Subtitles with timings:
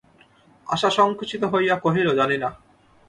[0.67, 2.49] আশা সংকুচিত হইয়া কহিল, জানি না।